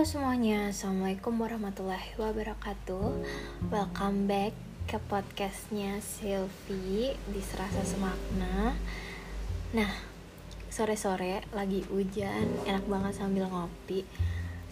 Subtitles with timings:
[0.00, 3.20] Halo semuanya, Assalamualaikum warahmatullahi wabarakatuh.
[3.68, 4.56] Welcome back
[4.88, 8.80] ke podcastnya Sylvie di Serasa Semakna.
[9.76, 9.92] Nah,
[10.72, 14.08] sore-sore lagi hujan, enak banget sambil ngopi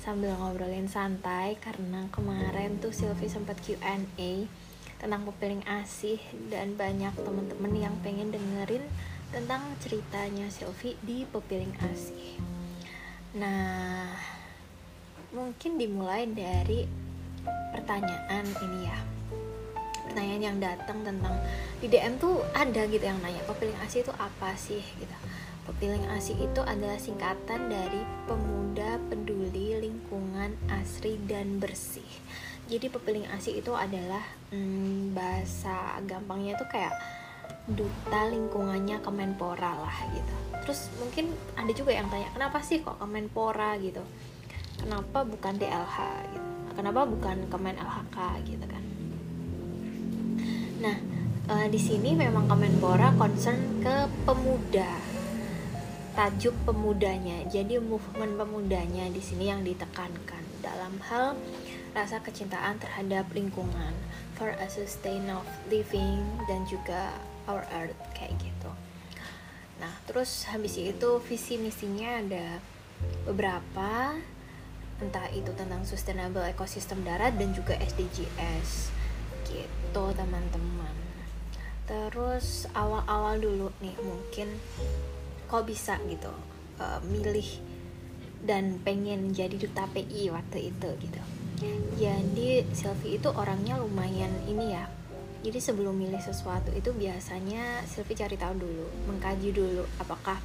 [0.01, 4.49] Sambil ngobrolin santai karena kemarin tuh Sylvie sempat Q&A
[4.97, 8.89] Tentang pepiling asih dan banyak temen-temen yang pengen dengerin
[9.29, 12.41] tentang ceritanya Sylvie di pepiling asih.
[13.37, 14.38] Nah,
[15.33, 16.89] mungkin dimulai dari
[17.73, 18.99] pertanyaan ini ya.
[20.09, 21.37] Pertanyaan yang datang tentang
[21.79, 24.81] di DM tuh ada gitu yang nanya pepiling ASI itu apa sih?
[24.81, 25.17] Gitu.
[25.69, 32.09] Pepiling ASI itu adalah singkatan dari pemuda peduli lingkungan asri dan bersih.
[32.69, 36.97] Jadi pepiling ASI itu adalah hmm, bahasa gampangnya tuh kayak
[37.69, 40.35] duta lingkungannya Kemenpora lah gitu.
[40.65, 43.77] Terus mungkin ada juga yang tanya kenapa sih kok Kemenpora?
[43.77, 44.01] Gitu
[44.79, 45.97] kenapa bukan DLH
[46.33, 46.49] gitu?
[46.79, 48.85] Kenapa bukan Kemen LHK gitu kan?
[50.79, 50.97] Nah
[51.51, 55.19] e, di sini memang Kemenpora concern ke pemuda
[56.19, 57.47] tajuk pemudanya.
[57.47, 61.39] Jadi movement pemudanya di sini yang ditekankan dalam hal
[61.95, 63.95] rasa kecintaan terhadap lingkungan
[64.35, 67.15] for a sustainable living dan juga
[67.47, 68.71] our earth kayak gitu.
[69.79, 72.59] Nah terus habis itu visi misinya ada
[73.23, 74.19] beberapa
[74.99, 78.91] entah itu tentang sustainable ekosistem darat dan juga SDGs
[79.47, 80.95] gitu teman-teman.
[81.89, 84.49] Terus awal-awal dulu nih mungkin
[85.49, 86.29] kok bisa gitu
[86.83, 87.47] uh, milih
[88.45, 91.23] dan pengen jadi duta PI waktu itu gitu.
[91.99, 94.87] Jadi Sylvie itu orangnya lumayan ini ya.
[95.43, 100.39] Jadi sebelum milih sesuatu itu biasanya Sylvie cari tahu dulu mengkaji dulu apakah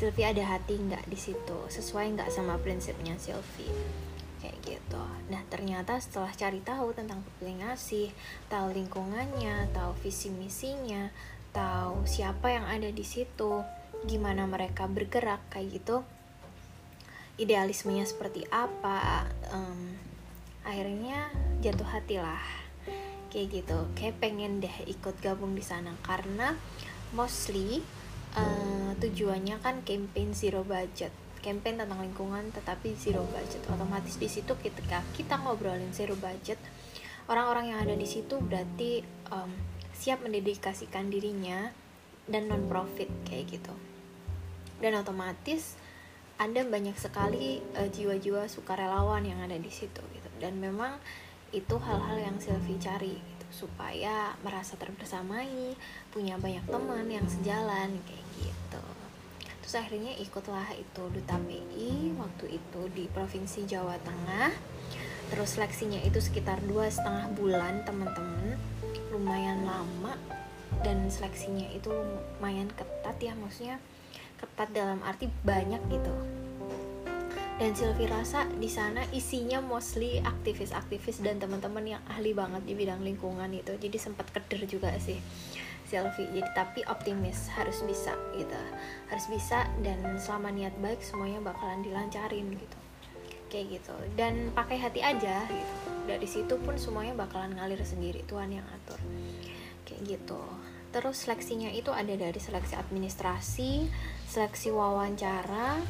[0.00, 1.58] Sylvie ada hati nggak di situ?
[1.68, 3.68] Sesuai nggak sama prinsipnya Sylvie?
[4.40, 5.04] Kayak gitu.
[5.28, 8.08] Nah ternyata setelah cari tahu tentang pepiling ngasih
[8.48, 11.12] tahu lingkungannya tahu visi misinya
[11.52, 13.60] tahu siapa yang ada di situ
[14.08, 16.00] gimana mereka bergerak kayak gitu
[17.36, 20.00] idealismenya seperti apa um,
[20.64, 21.28] akhirnya
[21.60, 22.40] jatuh hati lah.
[23.28, 23.78] Kayak gitu.
[24.00, 25.92] Kayak pengen deh ikut gabung di sana.
[26.00, 26.56] Karena
[27.12, 27.84] mostly
[28.36, 31.10] uh, tujuannya kan campaign zero budget.
[31.40, 33.64] Campaign tentang lingkungan tetapi zero budget.
[33.72, 36.60] Otomatis di situ ketika kita ngobrolin zero budget
[37.30, 39.50] orang-orang yang ada di situ berarti um,
[39.94, 41.70] siap mendedikasikan dirinya
[42.26, 43.74] dan non profit kayak gitu.
[44.82, 45.78] Dan otomatis
[46.40, 50.30] ada banyak sekali uh, jiwa-jiwa sukarelawan yang ada di situ gitu.
[50.42, 50.98] Dan memang
[51.54, 53.18] itu hal-hal yang Sylvie cari
[53.50, 55.74] supaya merasa terbersamai
[56.14, 58.84] punya banyak teman yang sejalan kayak gitu.
[59.62, 64.50] Terus akhirnya ikutlah itu duta PI waktu itu di provinsi Jawa Tengah.
[65.30, 68.58] Terus seleksinya itu sekitar dua setengah bulan teman-teman.
[69.14, 70.18] Lumayan lama.
[70.82, 73.78] Dan seleksinya itu lumayan ketat ya maksudnya
[74.42, 76.14] ketat dalam arti banyak gitu.
[77.60, 83.04] Dan Sylvie rasa di sana isinya mostly aktivis-aktivis dan teman-teman yang ahli banget di bidang
[83.04, 83.76] lingkungan itu.
[83.76, 85.20] Jadi sempat keder juga sih
[85.90, 88.54] Sylvie jadi tapi optimis harus bisa gitu.
[89.10, 92.78] Harus bisa dan selama niat baik semuanya bakalan dilancarin gitu.
[93.50, 93.96] Kayak gitu.
[94.14, 95.74] Dan pakai hati aja gitu.
[96.06, 99.02] Dari situ pun semuanya bakalan ngalir sendiri Tuhan yang atur.
[99.82, 100.42] Kayak gitu.
[100.90, 103.90] Terus seleksinya itu ada dari seleksi administrasi
[104.30, 105.82] seleksi wawancara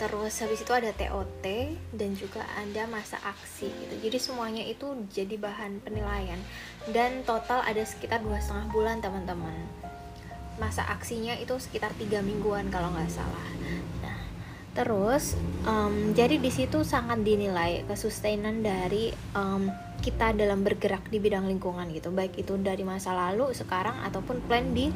[0.00, 1.44] terus habis itu ada TOT
[1.92, 3.94] dan juga ada masa aksi gitu.
[4.08, 6.40] Jadi semuanya itu jadi bahan penilaian.
[6.88, 9.52] Dan total ada sekitar dua setengah bulan teman-teman.
[10.56, 13.48] Masa aksinya itu sekitar tiga mingguan kalau nggak salah.
[14.00, 14.18] Nah
[14.72, 15.36] terus
[15.68, 19.68] um, jadi di situ sangat dinilai kesustainan dari um,
[20.00, 22.08] kita dalam bergerak di bidang lingkungan gitu.
[22.08, 24.88] Baik itu dari masa lalu sekarang ataupun plan di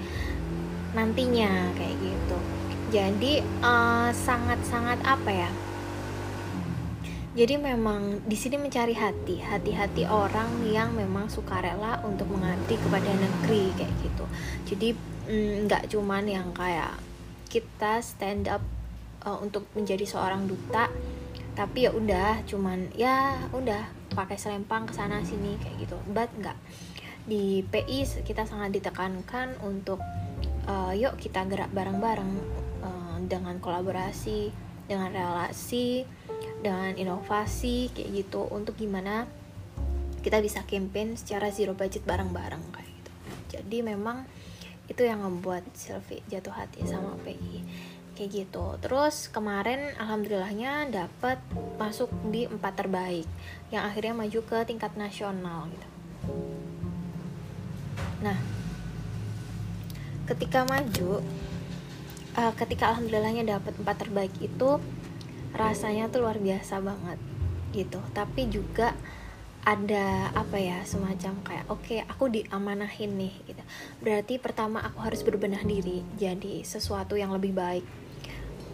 [0.97, 5.51] nantinya kayak gitu jadi uh, sangat-sangat apa ya?
[7.35, 13.11] Jadi memang di sini mencari hati hati-hati orang yang memang suka rela untuk mengabdi kepada
[13.11, 14.25] negeri kayak gitu.
[14.71, 14.89] Jadi
[15.27, 16.95] mm, nggak mm, cuman yang kayak
[17.51, 18.63] kita stand up
[19.27, 20.87] uh, untuk menjadi seorang duta
[21.55, 25.99] tapi ya udah cuman ya udah pakai selempang ke sana sini kayak gitu.
[26.15, 26.59] But nggak.
[27.25, 29.99] Di PI kita sangat ditekankan untuk
[30.71, 32.31] uh, yuk kita gerak bareng-bareng
[33.27, 34.53] dengan kolaborasi
[34.85, 36.05] dengan relasi
[36.61, 38.49] dengan inovasi kayak gitu.
[38.49, 39.29] Untuk gimana
[40.25, 43.13] kita bisa campaign secara zero budget bareng-bareng kayak gitu.
[43.61, 44.25] Jadi memang
[44.89, 47.65] itu yang membuat Sylvie jatuh hati sama PI
[48.15, 48.65] kayak gitu.
[48.81, 51.41] Terus kemarin alhamdulillahnya dapat
[51.77, 53.29] masuk di empat terbaik
[53.69, 55.89] yang akhirnya maju ke tingkat nasional gitu.
[58.25, 58.39] Nah
[60.25, 61.21] ketika maju
[62.39, 64.79] uh, ketika alhamdulillahnya dapat empat terbaik itu
[65.55, 67.19] rasanya tuh luar biasa banget
[67.75, 67.99] gitu.
[68.15, 68.95] Tapi juga
[69.65, 73.63] ada apa ya semacam kayak oke okay, aku diamanahin nih gitu.
[74.05, 77.87] Berarti pertama aku harus berbenah diri jadi sesuatu yang lebih baik.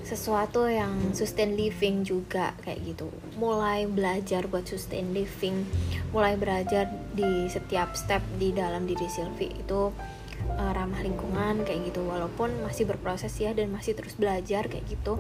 [0.01, 3.07] Sesuatu yang sustain living juga kayak gitu.
[3.39, 5.63] Mulai belajar buat sustain living
[6.11, 9.95] mulai belajar di setiap step di dalam diri Sylvie itu
[10.57, 12.03] uh, ramah lingkungan kayak gitu.
[12.07, 15.19] Walaupun masih berproses ya dan masih terus belajar kayak gitu.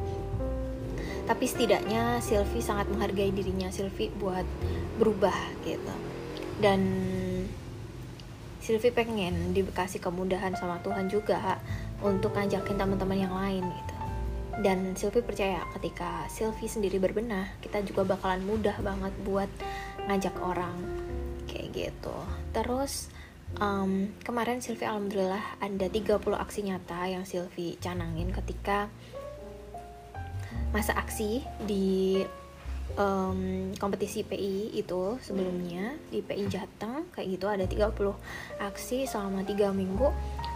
[1.28, 4.46] Tapi setidaknya Sylvie sangat menghargai dirinya Sylvie buat
[4.98, 5.94] berubah gitu.
[6.58, 6.80] Dan
[8.60, 11.56] Sylvie pengen dikasih kemudahan sama Tuhan juga
[12.04, 13.96] untuk ngajakin teman-teman yang lain gitu.
[14.60, 19.48] Dan Sylvie percaya ketika Sylvie sendiri berbenah kita juga bakalan mudah banget buat
[20.04, 20.76] ngajak orang
[21.48, 22.16] kayak gitu.
[22.52, 23.08] Terus
[23.58, 28.86] um, kemarin Sylvie alhamdulillah ada 30 aksi nyata yang Sylvie canangin ketika
[30.70, 32.22] masa aksi di
[32.94, 37.90] um, kompetisi PI itu sebelumnya di PI Jateng kayak gitu ada 30
[38.62, 40.08] aksi selama 3 minggu.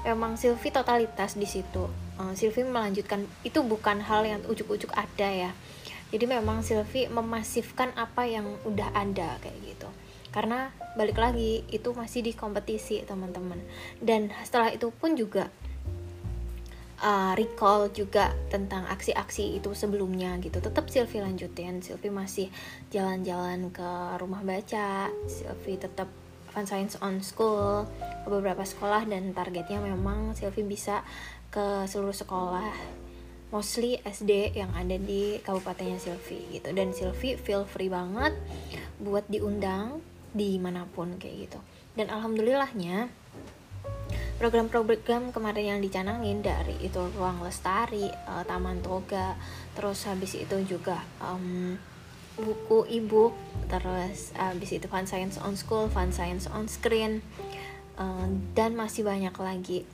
[0.04, 1.90] Emang Silvi totalitas di situ.
[2.20, 5.50] Uh, Silvi melanjutkan itu bukan hal yang ujuk-ujuk ada ya.
[6.14, 9.88] Jadi memang Silvi memasifkan apa yang udah ada kayak gitu
[10.34, 13.62] karena balik lagi itu masih di kompetisi teman-teman.
[14.02, 15.46] Dan setelah itu pun juga
[16.98, 20.58] uh, recall juga tentang aksi-aksi itu sebelumnya gitu.
[20.58, 21.78] Tetap Silvi lanjutin.
[21.86, 22.50] Silvi masih
[22.90, 25.06] jalan-jalan ke rumah baca.
[25.30, 26.10] Silvi tetap
[26.50, 27.86] Fun Science on School
[28.26, 31.06] ke beberapa sekolah dan targetnya memang Silvi bisa
[31.54, 32.74] ke seluruh sekolah
[33.54, 36.74] mostly SD yang ada di kabupatennya Silvi gitu.
[36.74, 38.34] Dan Silvi feel free banget
[38.98, 40.02] buat diundang
[40.34, 41.58] di mana pun kayak gitu.
[41.94, 43.06] Dan alhamdulillahnya
[44.42, 49.38] program-program kemarin yang dicanangin dari itu ruang lestari uh, taman toga
[49.78, 51.78] terus habis itu juga um,
[52.34, 53.30] buku ebook
[53.70, 57.22] terus abis itu fun science on school fun science on screen
[57.94, 58.26] uh,
[58.58, 59.86] dan masih banyak lagi.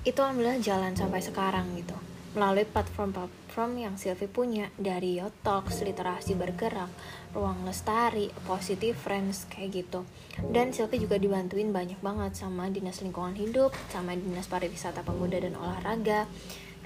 [0.00, 6.90] Itu alhamdulillah jalan sampai sekarang gitu melalui platform-platform yang Sylvie punya dari Yotalks, literasi bergerak,
[7.34, 10.06] ruang lestari, positive friends kayak gitu.
[10.38, 15.58] Dan Sylvie juga dibantuin banyak banget sama dinas lingkungan hidup, sama dinas pariwisata pemuda dan
[15.58, 16.30] olahraga,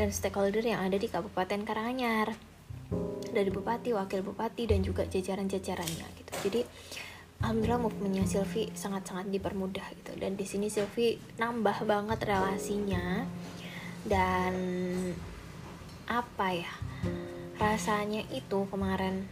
[0.01, 2.33] dan stakeholder yang ada di Kabupaten Karanganyar
[3.35, 6.33] dari bupati, wakil bupati dan juga jajaran-jajarannya gitu.
[6.49, 6.61] Jadi
[7.43, 13.27] alhamdulillah movementnya Silvi sangat-sangat dipermudah gitu dan di sini Silvi nambah banget relasinya
[14.07, 14.55] dan
[16.09, 16.73] apa ya
[17.59, 19.25] rasanya itu kemarin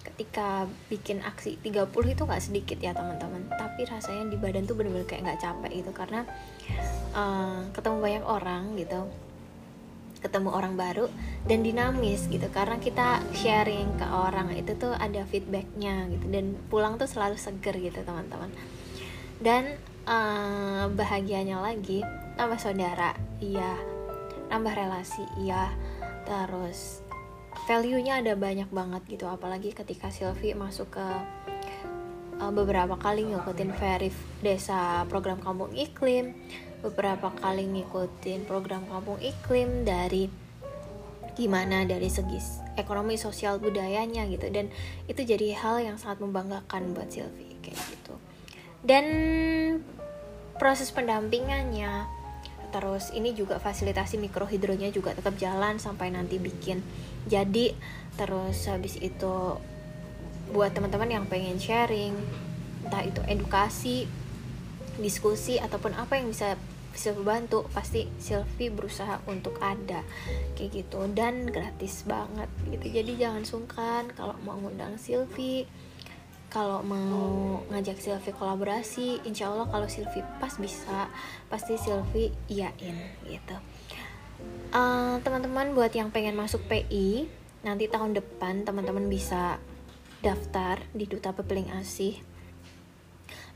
[0.00, 3.44] ketika bikin aksi 30 itu gak sedikit ya teman-teman.
[3.52, 6.24] Tapi rasanya di badan tuh bener-bener kayak nggak capek gitu karena
[7.12, 9.08] uh, ketemu banyak orang gitu
[10.20, 11.08] ketemu orang baru
[11.48, 12.44] dan dinamis gitu.
[12.52, 17.76] Karena kita sharing ke orang itu tuh ada feedbacknya gitu dan pulang tuh selalu seger
[17.80, 18.52] gitu teman-teman.
[19.40, 22.04] Dan uh, bahagianya lagi
[22.36, 23.76] nambah saudara iya.
[24.52, 25.72] Nambah relasi iya
[26.24, 27.04] terus
[27.66, 31.06] value-nya ada banyak banget gitu apalagi ketika Sylvie masuk ke
[32.40, 36.32] uh, beberapa kali ngikutin verif desa program kampung iklim
[36.80, 40.32] beberapa kali ngikutin program kampung iklim dari
[41.36, 42.40] gimana dari segi
[42.76, 44.72] ekonomi sosial budayanya gitu dan
[45.06, 48.14] itu jadi hal yang sangat membanggakan buat Sylvie kayak gitu.
[48.80, 49.04] Dan
[50.56, 52.19] proses pendampingannya
[52.70, 56.82] terus ini juga fasilitasi mikrohidronya juga tetap jalan sampai nanti bikin.
[57.26, 57.74] Jadi
[58.16, 59.58] terus habis itu
[60.50, 62.14] buat teman-teman yang pengen sharing
[62.86, 64.08] entah itu edukasi
[64.98, 66.58] diskusi ataupun apa yang bisa
[66.90, 70.02] bisa membantu pasti Sylvie berusaha untuk ada.
[70.58, 71.06] Kayak gitu.
[71.14, 72.86] Dan gratis banget gitu.
[72.90, 75.70] Jadi jangan sungkan kalau mau ngundang Sylvie
[76.50, 81.06] kalau mau ngajak Sylvie kolaborasi insya Allah kalau Sylvie pas bisa
[81.46, 83.56] pasti Sylvie iyain gitu.
[84.74, 87.30] Uh, teman-teman buat yang pengen masuk PI
[87.62, 89.62] nanti tahun depan teman-teman bisa
[90.20, 92.20] daftar di Duta Pepeling Asih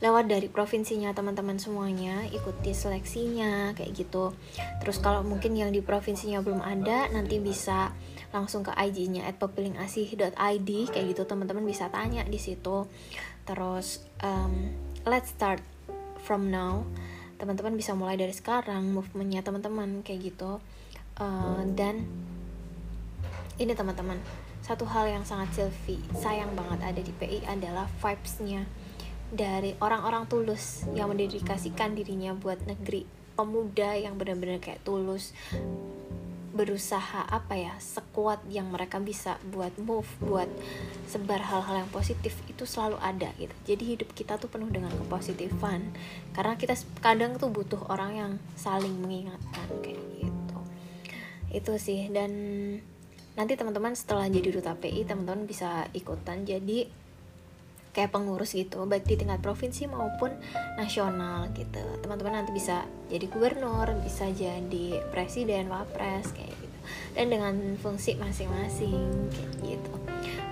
[0.03, 4.35] lewat dari provinsinya teman-teman semuanya ikuti seleksinya kayak gitu.
[4.83, 7.95] Terus kalau mungkin yang di provinsinya belum ada nanti bisa
[8.35, 11.23] langsung ke IG-nya at id kayak gitu.
[11.23, 12.87] Teman-teman bisa tanya di situ.
[13.47, 14.75] Terus um,
[15.07, 15.63] let's start
[16.21, 16.83] from now.
[17.39, 20.59] Teman-teman bisa mulai dari sekarang movementnya teman-teman kayak gitu.
[21.15, 22.03] Uh, dan
[23.55, 24.19] ini teman-teman
[24.65, 28.65] satu hal yang sangat Sylvie sayang banget ada di PI adalah vibesnya
[29.33, 33.05] dari orang-orang tulus yang mendedikasikan dirinya buat negeri.
[33.35, 35.35] Pemuda yang benar-benar kayak tulus
[36.55, 40.47] berusaha apa ya sekuat yang mereka bisa buat move buat
[41.03, 43.51] sebar hal-hal yang positif itu selalu ada gitu.
[43.67, 45.91] Jadi hidup kita tuh penuh dengan kepositifan.
[46.31, 50.57] Karena kita kadang tuh butuh orang yang saling mengingatkan kayak gitu.
[51.51, 52.31] Itu sih dan
[53.35, 56.47] nanti teman-teman setelah jadi duta PI teman-teman bisa ikutan.
[56.47, 56.87] Jadi
[57.95, 60.35] kayak pengurus gitu baik di tingkat provinsi maupun
[60.75, 61.79] nasional gitu.
[62.03, 66.77] Teman-teman nanti bisa jadi gubernur bisa jadi presiden wapres kayak gitu.
[67.15, 69.93] Dan dengan fungsi masing-masing kayak gitu.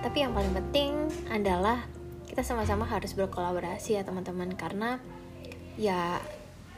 [0.00, 0.96] Tapi yang paling penting
[1.28, 1.84] adalah
[2.24, 4.56] kita sama-sama harus berkolaborasi ya teman-teman.
[4.56, 4.96] Karena
[5.76, 6.24] ya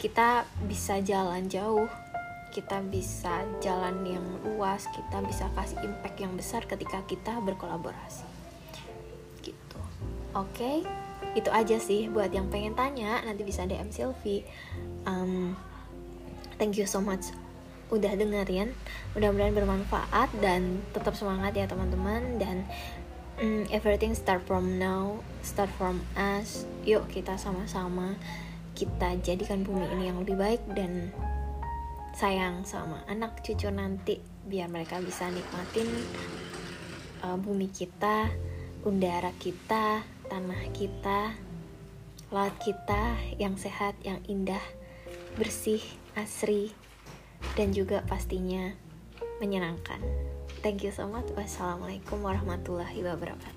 [0.03, 1.87] kita bisa jalan jauh
[2.53, 8.36] kita bisa jalan yang luas kita bisa kasih impact yang besar ketika kita berkolaborasi
[10.37, 10.77] Oke, okay?
[11.33, 14.45] itu aja sih buat yang pengen tanya nanti bisa DM Sylvie.
[15.09, 15.57] Um,
[16.61, 17.33] thank you so much
[17.89, 18.77] udah dengerin.
[19.17, 22.69] Mudah-mudahan bermanfaat dan tetap semangat ya teman-teman dan
[23.41, 26.69] um, everything start from now, start from us.
[26.85, 28.21] Yuk kita sama-sama
[28.77, 31.09] kita jadikan bumi ini yang lebih baik dan
[32.13, 35.89] sayang sama anak cucu nanti biar mereka bisa nikmatin
[37.25, 38.29] uh, bumi kita,
[38.85, 41.35] udara kita, tanah kita,
[42.31, 44.63] laut kita yang sehat, yang indah,
[45.39, 45.83] bersih,
[46.19, 46.75] asri,
[47.55, 48.73] dan juga pastinya
[49.39, 50.01] menyenangkan.
[50.65, 51.29] Thank you so much.
[51.37, 53.56] Wassalamualaikum warahmatullahi wabarakatuh.